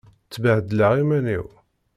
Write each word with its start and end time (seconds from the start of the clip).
Tebbhedleḍ 0.31 0.93
iman-im. 1.03 1.47